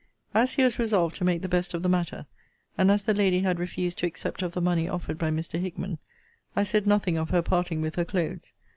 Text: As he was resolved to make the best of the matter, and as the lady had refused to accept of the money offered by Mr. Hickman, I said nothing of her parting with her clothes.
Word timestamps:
As 0.33 0.53
he 0.53 0.63
was 0.63 0.79
resolved 0.79 1.15
to 1.17 1.23
make 1.23 1.43
the 1.43 1.47
best 1.47 1.75
of 1.75 1.83
the 1.83 1.87
matter, 1.87 2.25
and 2.75 2.89
as 2.89 3.03
the 3.03 3.13
lady 3.13 3.41
had 3.41 3.59
refused 3.59 3.99
to 3.99 4.07
accept 4.07 4.41
of 4.41 4.53
the 4.53 4.59
money 4.61 4.89
offered 4.89 5.19
by 5.19 5.29
Mr. 5.29 5.59
Hickman, 5.59 5.99
I 6.55 6.63
said 6.63 6.87
nothing 6.87 7.19
of 7.19 7.29
her 7.29 7.43
parting 7.43 7.81
with 7.81 7.93
her 7.97 8.05
clothes. 8.05 8.51